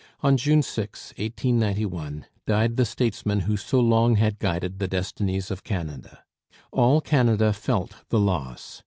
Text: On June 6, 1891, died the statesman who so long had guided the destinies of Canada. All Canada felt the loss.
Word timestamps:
On 0.21 0.35
June 0.35 0.63
6, 0.63 1.09
1891, 1.15 2.25
died 2.47 2.75
the 2.75 2.85
statesman 2.87 3.41
who 3.41 3.55
so 3.55 3.79
long 3.79 4.15
had 4.15 4.39
guided 4.39 4.79
the 4.79 4.87
destinies 4.87 5.51
of 5.51 5.63
Canada. 5.63 6.23
All 6.71 7.01
Canada 7.01 7.53
felt 7.53 7.93
the 8.09 8.19
loss. 8.19 8.79